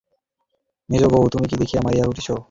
মেজোবউ, 0.89 1.19
তুমি 1.33 1.45
যে 1.47 1.55
দেখি 1.61 1.75
মরিয়া 1.77 2.03
হয়ে 2.03 2.11
উঠেছ! 2.11 2.27